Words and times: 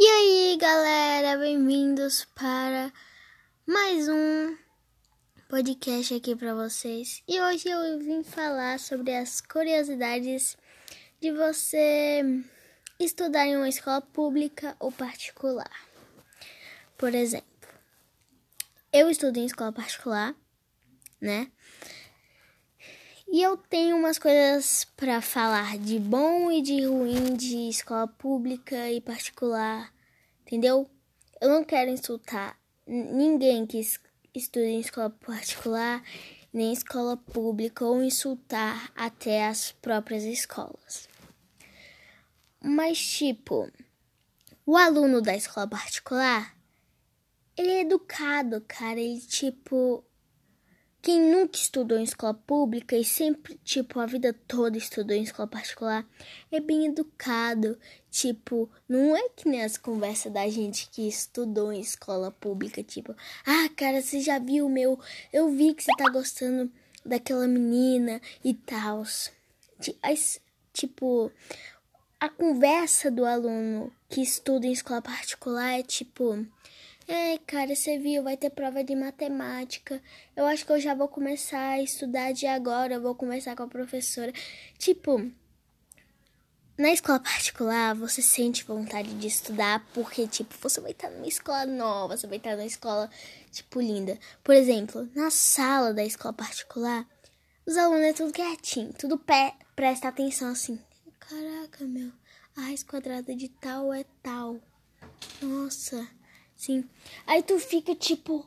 E 0.00 0.06
aí, 0.06 0.56
galera, 0.60 1.36
bem-vindos 1.38 2.24
para 2.26 2.92
mais 3.66 4.08
um 4.08 4.56
podcast 5.48 6.14
aqui 6.14 6.36
para 6.36 6.54
vocês. 6.54 7.20
E 7.26 7.40
hoje 7.40 7.68
eu 7.68 7.98
vim 7.98 8.22
falar 8.22 8.78
sobre 8.78 9.12
as 9.12 9.40
curiosidades 9.40 10.56
de 11.20 11.32
você 11.32 12.22
estudar 13.00 13.48
em 13.48 13.56
uma 13.56 13.68
escola 13.68 14.00
pública 14.00 14.76
ou 14.78 14.92
particular. 14.92 15.88
Por 16.96 17.12
exemplo, 17.12 17.68
eu 18.92 19.10
estudo 19.10 19.38
em 19.38 19.46
escola 19.46 19.72
particular, 19.72 20.32
né? 21.20 21.50
E 23.30 23.42
eu 23.42 23.58
tenho 23.58 23.94
umas 23.94 24.18
coisas 24.18 24.84
para 24.96 25.20
falar 25.20 25.76
de 25.76 25.98
bom 25.98 26.50
e 26.50 26.62
de 26.62 26.86
ruim 26.86 27.36
de 27.36 27.68
escola 27.68 28.08
pública 28.08 28.90
e 28.90 29.02
particular, 29.02 29.92
entendeu? 30.40 30.90
Eu 31.38 31.50
não 31.50 31.62
quero 31.62 31.90
insultar 31.90 32.58
ninguém 32.86 33.66
que 33.66 33.78
estuda 34.34 34.64
em 34.64 34.80
escola 34.80 35.10
particular, 35.10 36.02
nem 36.50 36.72
escola 36.72 37.18
pública, 37.18 37.84
ou 37.84 38.02
insultar 38.02 38.90
até 38.96 39.46
as 39.46 39.72
próprias 39.72 40.24
escolas. 40.24 41.06
Mas, 42.62 42.98
tipo, 42.98 43.70
o 44.64 44.74
aluno 44.74 45.20
da 45.20 45.36
escola 45.36 45.68
particular, 45.68 46.56
ele 47.58 47.72
é 47.72 47.80
educado, 47.82 48.64
cara. 48.66 48.98
Ele, 48.98 49.20
tipo, 49.20 50.02
quem 51.08 51.22
nunca 51.22 51.56
estudou 51.56 51.98
em 51.98 52.02
escola 52.02 52.34
pública 52.34 52.94
e 52.94 53.02
sempre, 53.02 53.58
tipo, 53.64 53.98
a 53.98 54.04
vida 54.04 54.30
toda 54.46 54.76
estudou 54.76 55.16
em 55.16 55.22
escola 55.22 55.48
particular, 55.48 56.06
é 56.52 56.60
bem 56.60 56.84
educado. 56.84 57.78
Tipo, 58.10 58.70
não 58.86 59.16
é 59.16 59.30
que 59.30 59.48
nem 59.48 59.62
as 59.62 59.78
conversas 59.78 60.30
da 60.30 60.46
gente 60.50 60.86
que 60.90 61.08
estudou 61.08 61.72
em 61.72 61.80
escola 61.80 62.30
pública, 62.30 62.82
tipo, 62.82 63.16
ah, 63.46 63.70
cara, 63.74 64.02
você 64.02 64.20
já 64.20 64.38
viu 64.38 64.66
o 64.66 64.68
meu. 64.68 65.00
Eu 65.32 65.48
vi 65.48 65.72
que 65.72 65.82
você 65.82 65.92
tá 65.96 66.10
gostando 66.10 66.70
daquela 67.02 67.48
menina 67.48 68.20
e 68.44 68.52
tal. 68.52 69.02
Tipo, 70.74 71.32
a 72.20 72.28
conversa 72.28 73.10
do 73.10 73.24
aluno 73.24 73.90
que 74.10 74.20
estuda 74.20 74.66
em 74.66 74.72
escola 74.72 75.00
particular 75.00 75.78
é 75.78 75.82
tipo. 75.82 76.46
É, 77.10 77.38
cara, 77.38 77.74
você 77.74 77.98
viu, 77.98 78.22
vai 78.22 78.36
ter 78.36 78.50
prova 78.50 78.84
de 78.84 78.94
matemática. 78.94 80.02
Eu 80.36 80.44
acho 80.44 80.66
que 80.66 80.72
eu 80.72 80.78
já 80.78 80.94
vou 80.94 81.08
começar 81.08 81.70
a 81.70 81.82
estudar 81.82 82.32
de 82.32 82.46
agora, 82.46 82.94
eu 82.94 83.00
vou 83.00 83.14
começar 83.14 83.56
com 83.56 83.62
a 83.62 83.66
professora. 83.66 84.30
Tipo, 84.76 85.18
na 86.76 86.92
escola 86.92 87.18
particular, 87.18 87.94
você 87.94 88.20
sente 88.20 88.62
vontade 88.62 89.14
de 89.14 89.26
estudar 89.26 89.86
porque, 89.94 90.28
tipo, 90.28 90.54
você 90.60 90.82
vai 90.82 90.90
estar 90.90 91.08
numa 91.08 91.26
escola 91.26 91.64
nova, 91.64 92.14
você 92.14 92.26
vai 92.26 92.36
estar 92.36 92.50
numa 92.56 92.66
escola, 92.66 93.10
tipo, 93.50 93.80
linda. 93.80 94.18
Por 94.44 94.54
exemplo, 94.54 95.08
na 95.14 95.30
sala 95.30 95.94
da 95.94 96.04
escola 96.04 96.34
particular, 96.34 97.08
os 97.64 97.78
alunos 97.78 98.04
é 98.04 98.12
tudo 98.12 98.34
quietinho, 98.34 98.92
tudo 98.92 99.16
pé, 99.18 99.54
presta 99.74 100.08
atenção 100.08 100.50
assim. 100.50 100.78
Caraca, 101.18 101.86
meu, 101.86 102.12
a 102.54 102.60
raiz 102.60 102.82
quadrada 102.82 103.34
de 103.34 103.48
tal 103.48 103.94
é 103.94 104.04
tal. 104.22 104.60
Nossa. 105.40 106.17
Sim. 106.58 106.84
Aí 107.24 107.40
tu 107.40 107.56
fica 107.60 107.94
tipo, 107.94 108.44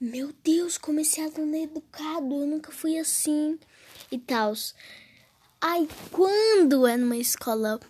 meu 0.00 0.32
Deus, 0.44 0.78
esse 1.00 1.20
aluno 1.20 1.56
é 1.56 1.62
educado, 1.64 2.32
eu 2.32 2.46
nunca 2.46 2.70
fui 2.70 2.96
assim 2.96 3.58
e 4.10 4.18
tal. 4.18 4.52
Aí 5.60 5.88
quando 6.12 6.86
é 6.86 6.96
numa 6.96 7.16
escola 7.16 7.80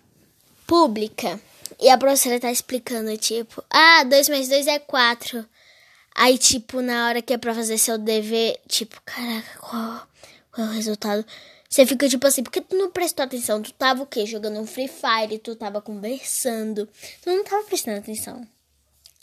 pública 0.65 1.39
e 1.79 1.89
a 1.89 1.97
professora 1.97 2.39
tá 2.39 2.51
explicando, 2.51 3.15
tipo, 3.17 3.63
ah, 3.69 4.03
dois 4.03 4.27
mais 4.29 4.49
dois 4.49 4.65
é 4.65 4.79
quatro. 4.79 5.45
Aí, 6.15 6.37
tipo, 6.37 6.81
na 6.81 7.07
hora 7.07 7.21
que 7.21 7.33
é 7.33 7.37
pra 7.37 7.53
fazer 7.53 7.77
seu 7.77 7.97
dever, 7.97 8.59
tipo, 8.67 8.99
caraca, 9.05 9.59
qual, 9.59 10.07
qual 10.51 10.67
é 10.67 10.69
o 10.71 10.73
resultado? 10.73 11.25
Você 11.69 11.85
fica 11.85 12.09
tipo 12.09 12.27
assim, 12.27 12.43
porque 12.43 12.61
tu 12.61 12.75
não 12.75 12.91
prestou 12.91 13.23
atenção? 13.23 13.61
Tu 13.61 13.71
tava 13.73 14.03
o 14.03 14.07
quê? 14.07 14.25
Jogando 14.25 14.59
um 14.59 14.65
Free 14.65 14.89
Fire, 14.89 15.39
tu 15.39 15.55
tava 15.55 15.81
conversando, 15.81 16.89
tu 17.23 17.29
não 17.29 17.43
tava 17.43 17.63
prestando 17.63 17.99
atenção. 17.99 18.45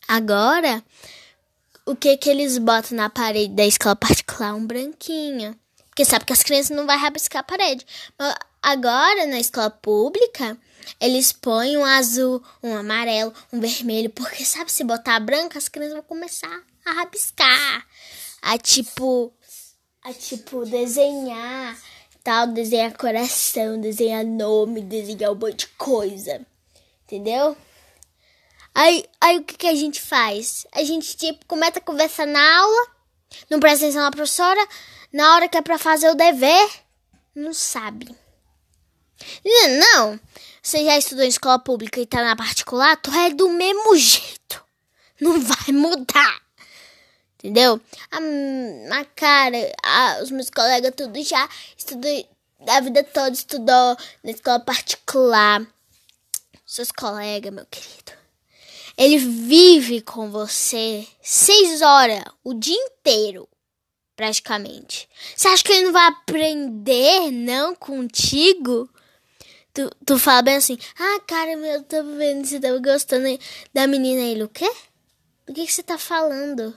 Agora, 0.08 0.82
o 1.84 1.94
que 1.94 2.16
que 2.16 2.30
eles 2.30 2.56
botam 2.56 2.96
na 2.96 3.10
parede 3.10 3.54
da 3.54 3.66
escola 3.66 3.94
particular? 3.94 4.54
Um 4.54 4.66
branquinho. 4.66 5.54
Porque 5.90 6.04
sabe 6.04 6.24
que 6.24 6.32
as 6.32 6.42
crianças 6.42 6.74
não 6.74 6.86
vão 6.86 6.98
rabiscar 6.98 7.40
a 7.40 7.42
parede. 7.44 7.86
Agora, 8.62 9.26
na 9.26 9.38
escola 9.38 9.68
pública, 9.68 10.56
eles 10.98 11.30
põem 11.30 11.76
um 11.76 11.84
azul, 11.84 12.42
um 12.62 12.74
amarelo, 12.74 13.34
um 13.52 13.60
vermelho. 13.60 14.08
Porque 14.10 14.44
sabe, 14.44 14.72
se 14.72 14.82
botar 14.82 15.20
branco, 15.20 15.58
as 15.58 15.68
crianças 15.68 15.94
vão 15.94 16.02
começar 16.02 16.62
a 16.86 16.92
rabiscar. 16.92 17.86
A 18.40 18.56
tipo. 18.56 19.32
A 20.02 20.14
tipo, 20.14 20.64
desenhar 20.64 21.76
tal, 22.28 22.46
desenhar 22.48 22.92
coração, 22.94 23.80
desenhar 23.80 24.22
nome, 24.24 24.82
desenhar 24.82 25.32
um 25.32 25.34
monte 25.34 25.60
de 25.60 25.68
coisa. 25.68 26.46
Entendeu? 27.04 27.56
Aí, 28.74 29.04
aí 29.20 29.38
o 29.38 29.44
que, 29.44 29.56
que 29.56 29.66
a 29.66 29.74
gente 29.74 30.00
faz? 30.00 30.66
A 30.72 30.84
gente, 30.84 31.16
tipo, 31.16 31.44
começa 31.46 31.78
a 31.78 31.82
conversar 31.82 32.26
na 32.26 32.58
aula, 32.58 32.86
não 33.50 33.60
presta 33.60 33.84
atenção 33.84 34.02
na 34.02 34.10
professora, 34.10 34.68
na 35.12 35.34
hora 35.34 35.48
que 35.48 35.56
é 35.56 35.62
pra 35.62 35.78
fazer 35.78 36.08
o 36.10 36.14
dever, 36.14 36.70
não 37.34 37.52
sabe. 37.52 38.14
Não, 39.94 40.20
você 40.62 40.84
já 40.84 40.96
estudou 40.96 41.24
em 41.24 41.28
escola 41.28 41.58
pública 41.58 42.00
e 42.00 42.06
tá 42.06 42.22
na 42.22 42.36
particular, 42.36 42.96
tu 42.96 43.10
é 43.12 43.30
do 43.30 43.48
mesmo 43.48 43.96
jeito. 43.96 44.64
Não 45.20 45.40
vai 45.40 45.72
mudar. 45.72 46.40
Entendeu? 47.34 47.80
A, 48.10 49.00
a 49.00 49.04
cara, 49.04 49.72
a, 49.82 50.22
os 50.22 50.30
meus 50.30 50.50
colegas 50.50 50.92
tudo 50.96 51.22
já 51.22 51.48
estudou 51.76 52.28
a 52.66 52.80
vida 52.80 53.04
toda 53.04 53.30
estudou 53.30 53.96
na 54.24 54.30
escola 54.30 54.58
particular. 54.60 55.64
Seus 56.66 56.90
colegas, 56.90 57.52
meu 57.52 57.64
querido. 57.66 58.17
Ele 58.98 59.16
vive 59.16 60.00
com 60.00 60.28
você 60.28 61.06
seis 61.22 61.80
horas, 61.82 62.24
o 62.42 62.52
dia 62.52 62.74
inteiro, 62.74 63.48
praticamente. 64.16 65.08
Você 65.36 65.46
acha 65.46 65.62
que 65.62 65.70
ele 65.70 65.84
não 65.84 65.92
vai 65.92 66.08
aprender, 66.08 67.30
não, 67.30 67.76
contigo? 67.76 68.90
Tu, 69.72 69.88
tu 70.04 70.18
fala 70.18 70.42
bem 70.42 70.56
assim, 70.56 70.76
ah, 70.98 71.20
cara, 71.24 71.52
eu 71.52 71.84
tô 71.84 72.02
vendo, 72.16 72.44
você 72.44 72.58
tá 72.58 72.76
gostando 72.78 73.38
da 73.72 73.86
menina 73.86 74.20
aí, 74.22 74.42
o 74.42 74.48
quê? 74.48 74.68
Do 75.46 75.54
que, 75.54 75.64
que 75.64 75.72
você 75.72 75.84
tá 75.84 75.96
falando? 75.96 76.76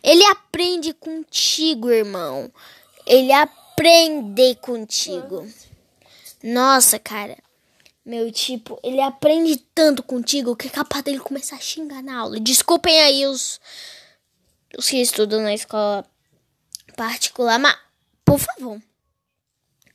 Ele 0.00 0.24
aprende 0.26 0.94
contigo, 0.94 1.90
irmão. 1.90 2.52
Ele 3.04 3.32
aprende 3.32 4.54
contigo. 4.60 5.44
Nossa, 6.40 7.00
cara. 7.00 7.36
Meu, 8.04 8.32
tipo, 8.32 8.80
ele 8.82 9.00
aprende 9.00 9.56
tanto 9.74 10.02
contigo 10.02 10.56
que 10.56 10.66
é 10.66 10.70
capaz 10.70 11.04
dele 11.04 11.20
começar 11.20 11.56
a 11.56 11.60
xingar 11.60 12.02
na 12.02 12.18
aula. 12.18 12.40
Desculpem 12.40 13.00
aí 13.00 13.26
os, 13.26 13.60
os 14.76 14.88
que 14.88 14.96
estudam 14.96 15.40
na 15.40 15.54
escola 15.54 16.04
particular, 16.96 17.60
mas, 17.60 17.76
por 18.24 18.40
favor. 18.40 18.82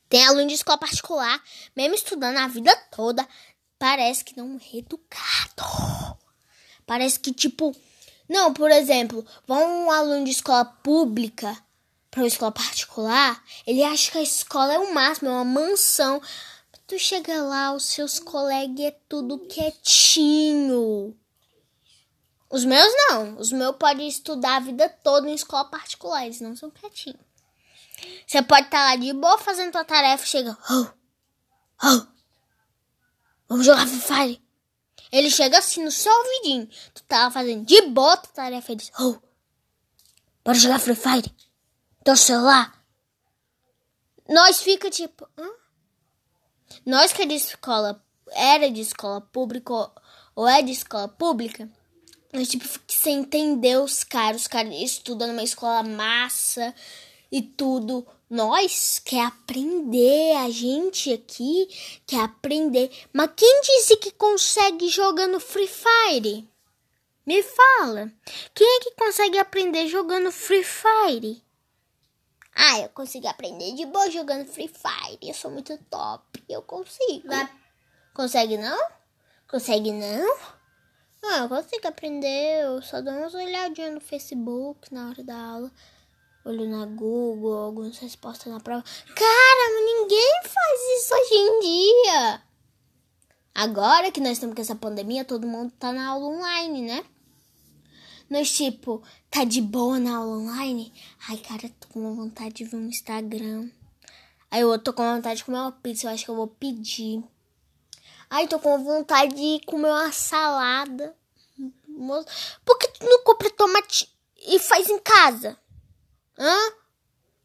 Tem 0.07 0.25
aluno 0.25 0.47
de 0.47 0.53
escola 0.53 0.78
particular, 0.78 1.44
mesmo 1.75 1.96
estudando 1.96 2.38
a 2.38 2.47
vida 2.47 2.73
toda, 2.91 3.28
parece 3.78 4.23
que 4.23 4.38
não 4.38 4.57
é 4.57 4.78
educado. 4.78 6.17
Parece 6.85 7.19
que, 7.19 7.34
tipo. 7.34 7.75
Não, 8.29 8.53
por 8.53 8.72
exemplo, 8.72 9.25
vão 9.46 9.85
um 9.85 9.91
aluno 9.91 10.25
de 10.25 10.31
escola 10.31 10.66
pública 10.66 11.57
para 12.09 12.22
uma 12.22 12.28
escola 12.28 12.51
particular, 12.51 13.41
ele 13.66 13.84
acha 13.84 14.12
que 14.12 14.17
a 14.17 14.23
escola 14.23 14.73
é 14.73 14.79
o 14.79 14.94
máximo, 14.94 15.29
é 15.29 15.34
uma 15.34 15.44
mansão. 15.46 16.22
Tu 16.88 16.98
chega 16.98 17.42
lá, 17.42 17.74
os 17.74 17.84
seus 17.84 18.18
colegas 18.18 18.80
é 18.80 18.92
tudo 19.09 19.40
quietinho. 19.40 21.14
Os 22.50 22.64
meus 22.64 22.94
não. 23.09 23.38
Os 23.38 23.52
meus 23.52 23.76
podem 23.76 24.08
estudar 24.08 24.56
a 24.56 24.59
vida 24.61 24.88
toda 25.03 25.29
em 25.29 25.34
escola 25.34 25.66
particular. 25.66 26.26
Eles 26.26 26.40
não 26.40 26.56
são 26.56 26.72
quietinhos. 26.72 27.20
Você 28.26 28.41
pode 28.41 28.67
estar 28.67 28.78
tá 28.78 28.85
lá 28.85 28.96
de 28.96 29.11
boa 29.11 29.38
fazendo 29.38 29.73
tua 29.73 29.84
tarefa 29.84 30.26
chega. 30.26 30.58
Oh, 30.70 30.88
oh, 31.84 32.08
vamos 33.50 33.66
jogar 33.66 33.85
Free 33.85 34.00
Fire. 34.00 34.47
Ele 35.11 35.29
chega 35.29 35.58
assim 35.58 35.84
no 35.84 35.91
seu 35.91 36.14
ouvidinho. 36.14 36.70
Tu 36.94 37.03
tá 37.03 37.26
lá 37.26 37.32
fazendo 37.32 37.66
de 37.66 37.82
boa 37.88 38.16
tua 38.16 38.32
tarefa. 38.32 38.72
Ele 38.72 38.79
diz: 38.79 38.91
Oh, 38.97 39.17
bora 40.44 40.58
jogar 40.58 40.79
Free 40.79 40.96
Fire. 40.96 41.35
Teu 42.03 42.16
celular. 42.16 42.82
Nós 44.29 44.61
fica 44.61 44.90
tipo. 44.90 45.28
Hã? 45.38 45.57
Nós 46.85 47.14
que 47.14 47.22
é 47.22 47.25
de 47.25 47.35
escola, 47.35 48.03
era 48.31 48.69
de 48.69 48.81
escola 48.81 49.22
pública 49.22 49.91
ou 50.35 50.47
é 50.47 50.61
de 50.61 50.72
escola 50.72 51.08
pública, 51.08 51.69
nós 52.31 52.47
tipo 52.47 52.66
sem 52.87 53.19
entender 53.19 53.78
os 53.78 54.03
caras, 54.03 54.41
os 54.41 54.47
caras 54.47 54.73
estudam 54.75 55.28
numa 55.28 55.43
escola 55.43 55.81
massa 55.84 56.73
e 57.31 57.41
tudo, 57.41 58.05
nós 58.29 58.99
quer 59.03 59.25
aprender, 59.25 60.35
a 60.37 60.49
gente 60.49 61.14
aqui 61.14 61.67
quer 62.05 62.22
aprender. 62.22 62.91
Mas 63.13 63.31
quem 63.35 63.61
disse 63.61 63.96
que 63.97 64.11
consegue 64.11 64.90
jogando 64.90 65.40
Free 65.40 65.67
Fire? 65.67 66.47
Me 67.25 67.43
fala. 67.43 68.11
Quem 68.53 68.67
é 68.67 68.79
que 68.81 68.91
consegue 68.91 69.37
aprender 69.37 69.87
jogando 69.87 70.31
Free 70.31 70.63
Fire? 70.63 71.41
Ah, 72.59 72.80
eu 72.80 72.90
consigo 72.90 73.28
aprender 73.28 73.74
de 73.74 73.86
boa 73.86 74.09
jogando 74.09 74.48
Free 74.48 74.68
Fire. 74.68 75.20
Eu 75.22 75.34
sou 75.34 75.52
muito 75.52 75.78
top. 75.90 76.44
Eu 76.50 76.64
consigo. 76.64 77.28
Vai. 77.28 77.48
Consegue 78.14 78.58
não? 78.58 78.90
Consegue 79.48 79.92
não? 79.92 80.38
Ah, 81.24 81.44
eu 81.44 81.50
consigo 81.50 81.88
aprender. 81.88 82.64
Eu 82.64 82.82
só 82.82 83.00
dou 83.00 83.14
umas 83.14 83.36
olhadinhas 83.36 83.94
no 83.94 84.02
Facebook 84.02 84.92
na 84.92 85.09
hora 85.09 85.24
da 85.24 85.38
aula 85.38 85.72
olho 86.50 86.70
na 86.70 86.86
Google, 86.86 87.58
algumas 87.58 87.98
respostas 87.98 88.52
na 88.52 88.59
prova. 88.59 88.84
Cara, 89.14 89.86
ninguém 89.86 90.42
faz 90.44 90.80
isso 90.98 91.14
hoje 91.14 91.36
em 91.36 91.59
dia. 91.59 92.42
Agora 93.54 94.12
que 94.12 94.22
nós 94.22 94.34
estamos 94.34 94.56
com 94.56 94.62
essa 94.62 94.76
pandemia, 94.76 95.26
todo 95.26 95.48
mundo 95.48 95.74
tá 95.78 95.92
na 95.92 96.08
aula 96.08 96.28
online, 96.28 96.84
né? 96.84 97.04
Nós, 98.29 98.52
tipo, 98.52 99.02
tá 99.29 99.44
de 99.44 99.62
boa 99.62 100.00
na 100.00 100.18
aula 100.18 100.38
online. 100.38 100.94
Ai, 101.29 101.38
cara, 101.38 101.70
tô 101.79 101.88
com 101.88 102.16
vontade 102.16 102.56
de 102.56 102.66
ver 102.66 102.76
um 102.76 102.88
Instagram. 102.88 103.70
Aí 104.52 104.62
eu 104.62 104.79
tô 104.79 104.91
com 104.94 105.03
vontade 105.16 105.38
de 105.38 105.46
comer 105.46 105.59
uma 105.59 105.72
pizza, 105.72 106.08
eu 106.08 106.12
acho 106.12 106.26
que 106.26 106.32
eu 106.32 106.35
vou 106.35 106.47
pedir. 106.47 107.24
Ai, 108.29 108.47
tô 108.47 108.59
com 108.59 108.84
vontade 108.84 109.34
de 109.35 109.66
comer 109.66 109.90
uma 109.90 110.12
salada. 110.12 111.16
Por 112.66 112.78
que 112.78 112.88
tu 112.90 113.06
não 113.06 113.24
compra 113.24 113.50
tomate 113.50 114.14
e 114.35 114.59
faz 114.59 114.90
em 114.90 115.00
casa? 115.00 115.58
Hã? 116.38 116.73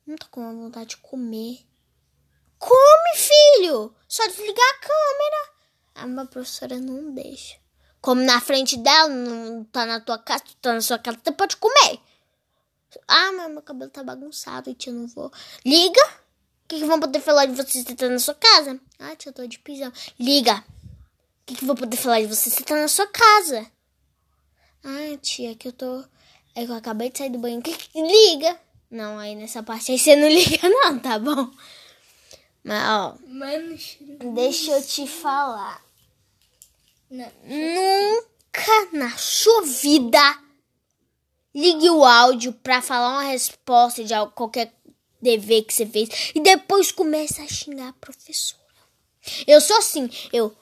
Não 0.04 0.16
tô 0.16 0.26
com 0.30 0.62
vontade 0.62 0.90
de 0.90 0.96
comer. 0.98 1.64
Come, 2.58 3.16
filho! 3.16 3.94
Só 4.08 4.26
desligar 4.26 4.70
a 4.70 4.80
câmera. 4.80 5.52
A 5.94 6.06
minha 6.06 6.26
professora 6.26 6.78
não 6.78 7.12
deixa. 7.14 7.56
Come 8.02 8.24
na 8.24 8.40
frente 8.40 8.76
dela, 8.76 9.08
não 9.08 9.62
tá 9.62 9.86
na 9.86 10.00
tua 10.00 10.18
casa, 10.18 10.42
tu 10.42 10.56
tá 10.56 10.72
na 10.72 10.80
sua 10.80 10.98
casa, 10.98 11.20
você 11.22 11.30
pode 11.30 11.56
comer. 11.56 12.00
Ah, 13.06 13.30
mas 13.30 13.52
meu 13.52 13.62
cabelo 13.62 13.92
tá 13.92 14.02
bagunçado, 14.02 14.68
e 14.68 14.74
tia, 14.74 14.92
não 14.92 15.06
vou. 15.06 15.32
Liga! 15.64 16.04
O 16.64 16.68
que, 16.68 16.80
que 16.80 16.84
vão 16.84 16.98
poder 16.98 17.20
falar 17.20 17.46
de 17.46 17.54
você 17.54 17.80
se 17.80 17.94
tá 17.94 18.08
na 18.08 18.18
sua 18.18 18.34
casa? 18.34 18.80
Ah, 18.98 19.14
tia, 19.14 19.30
eu 19.30 19.32
tô 19.32 19.46
de 19.46 19.60
pisão. 19.60 19.92
Liga! 20.18 20.56
O 20.56 21.44
que, 21.46 21.54
que 21.54 21.64
vão 21.64 21.76
poder 21.76 21.96
falar 21.96 22.20
de 22.20 22.26
você 22.26 22.50
se 22.50 22.64
tá 22.64 22.74
na 22.74 22.88
sua 22.88 23.06
casa? 23.06 23.70
Ah, 24.82 25.16
tia, 25.22 25.54
que 25.54 25.68
eu 25.68 25.72
tô. 25.72 26.04
É 26.56 26.66
que 26.66 26.72
eu 26.72 26.74
acabei 26.74 27.08
de 27.08 27.18
sair 27.18 27.30
do 27.30 27.38
banho. 27.38 27.62
Liga! 27.94 28.58
Não, 28.90 29.16
aí 29.16 29.36
nessa 29.36 29.62
parte 29.62 29.92
aí 29.92 29.98
você 29.98 30.16
não 30.16 30.26
liga 30.28 30.68
não, 30.68 30.98
tá 30.98 31.20
bom? 31.20 31.50
Mas, 32.64 32.82
ó. 32.84 33.14
deixa 34.34 34.72
eu 34.72 34.82
te 34.84 35.06
falar. 35.06 35.91
Não, 37.12 37.30
Nunca 37.44 38.88
na 38.94 39.14
sua 39.18 39.60
vida 39.66 40.38
ligue 41.54 41.90
o 41.90 42.02
áudio 42.02 42.54
pra 42.54 42.80
falar 42.80 43.10
uma 43.10 43.30
resposta 43.30 44.02
de 44.02 44.14
qualquer 44.34 44.72
dever 45.20 45.62
que 45.64 45.74
você 45.74 45.84
fez 45.84 46.32
e 46.34 46.40
depois 46.40 46.90
começa 46.90 47.42
a 47.42 47.46
xingar 47.46 47.88
a 47.88 47.92
professora. 47.92 48.62
Eu 49.46 49.60
sou 49.60 49.76
assim, 49.76 50.08
eu 50.32 50.56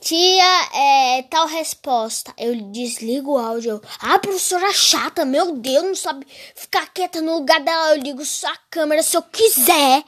Tia, 0.00 0.68
é 0.72 1.22
tal 1.22 1.46
resposta. 1.46 2.32
Eu 2.36 2.54
desligo 2.70 3.32
o 3.32 3.38
áudio. 3.38 3.80
Ah, 4.00 4.18
professora 4.20 4.72
chata, 4.72 5.24
meu 5.24 5.56
Deus, 5.56 5.84
não 5.84 5.94
sabe 5.96 6.26
ficar 6.54 6.92
quieta 6.92 7.20
no 7.20 7.38
lugar 7.38 7.60
dela. 7.60 7.94
Eu 7.94 8.02
ligo 8.02 8.24
só 8.24 8.48
a 8.48 8.58
câmera 8.68 9.02
se 9.02 9.16
eu 9.16 9.22
quiser. 9.22 10.04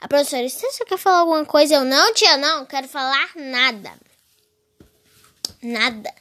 A 0.00 0.08
professora, 0.08 0.48
você 0.48 0.84
quer 0.84 0.98
falar 0.98 1.18
alguma 1.18 1.44
coisa? 1.44 1.74
Eu 1.74 1.84
não, 1.84 2.14
tia, 2.14 2.36
não, 2.36 2.66
quero 2.66 2.88
falar 2.88 3.30
nada. 3.36 3.92
Nada. 5.62 6.14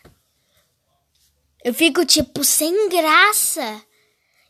Eu 1.64 1.74
fico 1.74 2.06
tipo 2.06 2.44
sem 2.44 2.90
graça. 2.90 3.82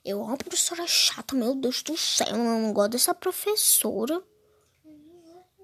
Eu, 0.04 0.22
uma 0.22 0.38
professora 0.38 0.88
chata, 0.88 1.36
meu 1.36 1.54
Deus 1.56 1.84
do 1.84 1.98
céu, 1.98 2.28
eu 2.30 2.38
não 2.38 2.74
gosto 2.74 2.92
dessa 2.92 3.14
professora. 3.14 4.24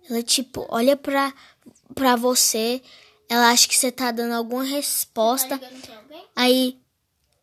Ela, 0.10 0.22
tipo, 0.22 0.66
olha 0.70 0.96
pra, 0.96 1.34
pra 1.96 2.16
você, 2.16 2.82
ela 3.30 3.50
acha 3.50 3.68
que 3.68 3.76
você 3.76 3.92
tá 3.92 4.12
dando 4.12 4.34
alguma 4.34 4.64
resposta. 4.64 5.58
Tá 5.58 5.68
aí, 6.36 6.80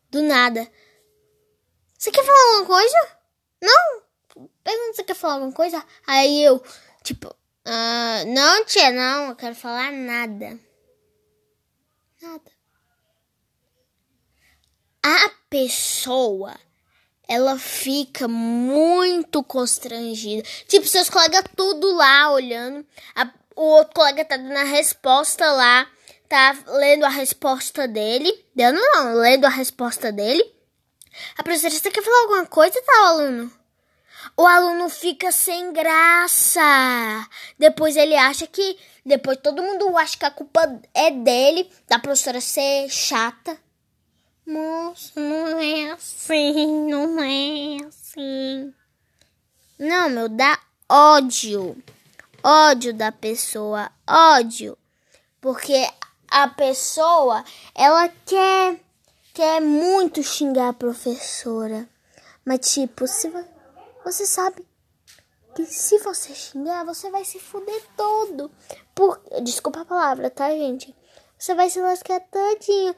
do 0.09 0.21
nada. 0.21 0.69
Você 1.97 2.11
quer 2.11 2.23
falar 2.23 2.57
alguma 2.57 2.65
coisa? 2.65 3.17
Não? 3.61 4.03
Pergunta 4.63 4.93
você 4.93 5.03
quer 5.03 5.15
falar 5.15 5.33
alguma 5.35 5.53
coisa? 5.53 5.83
Aí 6.05 6.43
eu, 6.43 6.63
tipo, 7.03 7.35
ah, 7.65 8.23
não, 8.27 8.65
tia, 8.65 8.91
não, 8.91 9.29
eu 9.29 9.35
quero 9.35 9.55
falar 9.55 9.91
nada. 9.91 10.59
Nada. 12.23 12.51
A 15.03 15.29
pessoa 15.49 16.57
ela 17.27 17.59
fica 17.59 18.29
muito 18.29 19.43
constrangida. 19.43 20.47
Tipo, 20.65 20.87
seus 20.87 21.09
colegas 21.09 21.43
tudo 21.53 21.93
lá 21.93 22.31
olhando. 22.31 22.87
A, 23.13 23.29
o 23.57 23.63
outro 23.63 23.95
colega 23.95 24.23
tá 24.23 24.37
dando 24.37 24.55
a 24.55 24.63
resposta 24.63 25.51
lá. 25.51 25.85
Tá 26.29 26.57
lendo 26.65 27.03
a 27.03 27.09
resposta 27.09 27.89
dele. 27.89 28.33
Dando 28.55 28.79
não, 28.79 29.15
lendo 29.15 29.43
a 29.43 29.49
resposta 29.49 30.09
dele. 30.09 30.49
A 31.37 31.43
professora, 31.43 31.91
quer 31.91 32.01
falar 32.01 32.21
alguma 32.21 32.45
coisa, 32.45 32.81
tá, 32.83 33.07
aluno? 33.09 33.51
O 34.37 34.47
aluno 34.47 34.87
fica 34.87 35.29
sem 35.29 35.73
graça. 35.73 37.27
Depois 37.59 37.97
ele 37.97 38.15
acha 38.15 38.47
que. 38.47 38.79
Depois 39.05 39.37
todo 39.37 39.61
mundo 39.61 39.97
acha 39.97 40.17
que 40.17 40.25
a 40.25 40.31
culpa 40.31 40.81
é 40.93 41.11
dele, 41.11 41.69
da 41.87 41.99
professora 41.99 42.39
ser 42.39 42.89
chata. 42.89 43.57
Moço, 44.45 45.19
não 45.19 45.59
é 45.59 45.91
assim, 45.91 46.89
não 46.89 47.19
é 47.21 47.85
assim. 47.85 48.73
Não, 49.77 50.09
meu, 50.09 50.29
dá 50.29 50.59
ódio. 50.87 51.75
Ódio 52.41 52.93
da 52.93 53.11
pessoa, 53.11 53.91
ódio. 54.07 54.77
Porque 55.41 55.87
a 56.29 56.47
pessoa, 56.47 57.43
ela 57.75 58.09
quer, 58.25 58.79
quer 59.33 59.61
muito 59.61 60.23
xingar 60.23 60.69
a 60.69 60.73
professora. 60.73 61.87
Mas, 62.45 62.73
tipo, 62.73 63.07
se 63.07 63.31
você 64.03 64.25
sabe 64.25 64.65
que 65.55 65.65
se 65.65 65.99
você 65.99 66.33
xingar, 66.33 66.83
você 66.83 67.09
vai 67.09 67.23
se 67.23 67.39
fuder 67.39 67.81
todo. 67.95 68.51
Por, 68.95 69.21
desculpa 69.41 69.81
a 69.81 69.85
palavra, 69.85 70.29
tá, 70.29 70.49
gente? 70.51 70.93
Você 71.37 71.55
vai 71.55 71.69
se 71.69 71.81
lascar 71.81 72.19
todinho. 72.19 72.95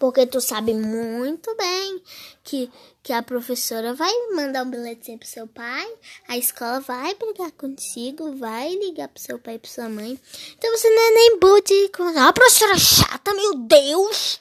Porque 0.00 0.26
tu 0.26 0.40
sabe 0.40 0.74
muito 0.74 1.54
bem 1.56 2.02
que, 2.42 2.70
que 3.02 3.12
a 3.12 3.22
professora 3.22 3.94
vai 3.94 4.12
mandar 4.34 4.64
um 4.64 4.70
bilhetinho 4.70 5.18
pro 5.18 5.28
seu 5.28 5.46
pai, 5.46 5.88
a 6.26 6.36
escola 6.36 6.80
vai 6.80 7.14
brigar 7.14 7.52
contigo, 7.52 8.36
vai 8.36 8.74
ligar 8.74 9.06
pro 9.06 9.22
seu 9.22 9.38
pai 9.38 9.54
e 9.54 9.58
pra 9.58 9.70
sua 9.70 9.88
mãe. 9.88 10.18
Então 10.58 10.76
você 10.76 10.90
não 10.90 11.02
é 11.02 11.10
nem 11.10 11.38
boot. 11.38 11.90
Ah, 12.16 12.32
professora 12.32 12.76
chata, 12.76 13.32
meu 13.34 13.54
Deus! 13.58 14.40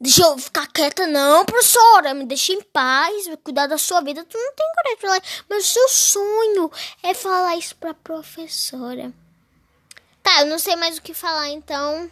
Deixa 0.00 0.22
eu 0.22 0.38
ficar 0.38 0.66
quieta, 0.68 1.06
não, 1.06 1.44
professora. 1.44 2.14
Me 2.14 2.24
deixa 2.24 2.52
em 2.52 2.62
paz, 2.62 3.28
cuidar 3.42 3.66
da 3.66 3.76
sua 3.76 4.00
vida. 4.00 4.24
Tu 4.24 4.38
não 4.38 4.54
tem 4.54 4.66
coragem 4.74 4.96
de 4.96 5.00
falar. 5.02 5.22
Mas 5.48 5.66
o 5.66 5.68
seu 5.68 5.88
sonho 5.88 6.70
é 7.02 7.12
falar 7.12 7.56
isso 7.56 7.76
pra 7.76 7.92
professora. 7.92 9.12
Tá, 10.22 10.40
eu 10.40 10.46
não 10.46 10.58
sei 10.58 10.76
mais 10.76 10.98
o 10.98 11.02
que 11.02 11.14
falar, 11.14 11.48
então. 11.50 12.10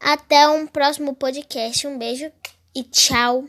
Até 0.00 0.48
um 0.48 0.66
próximo 0.66 1.14
podcast. 1.14 1.86
Um 1.86 1.98
beijo 1.98 2.30
e 2.74 2.82
tchau. 2.82 3.44